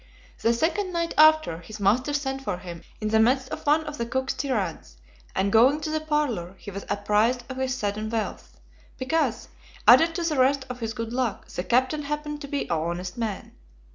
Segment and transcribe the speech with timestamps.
[0.41, 3.99] The second night after, his master sent for him in the midst of one of
[3.99, 4.97] the cook's tirades,
[5.35, 8.59] and going to the "parlour" he was apprised of his sudden wealth;
[8.97, 9.47] because,
[9.87, 13.15] added to the rest of his good luck, that captain happened to be an honest
[13.15, 13.51] man.